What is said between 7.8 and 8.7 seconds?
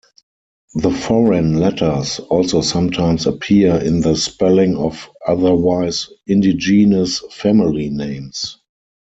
names.